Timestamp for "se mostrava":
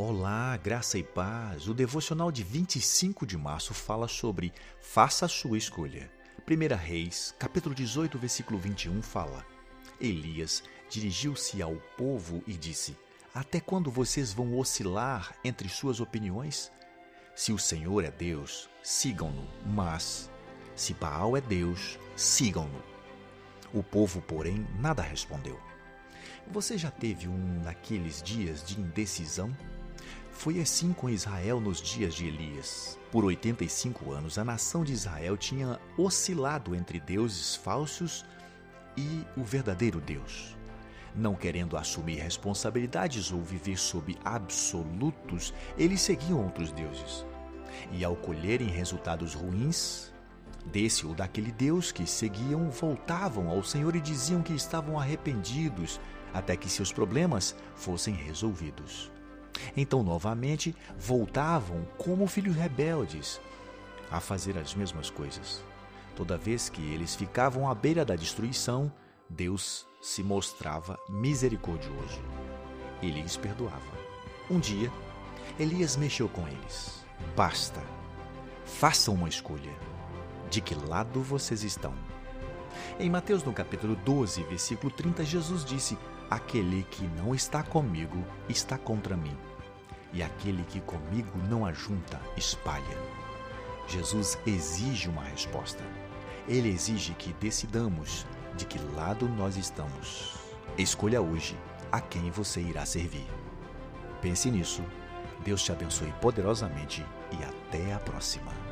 70.00-70.98